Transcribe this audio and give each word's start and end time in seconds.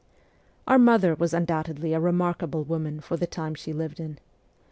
Our 0.67 0.79
mother 0.79 1.13
was 1.13 1.31
undoubtedly 1.31 1.93
a 1.93 1.99
remarkable 1.99 2.63
woman 2.63 3.01
for 3.01 3.17
the 3.17 3.27
times 3.27 3.59
she 3.59 3.71
lived 3.71 3.99
in. 3.99 4.17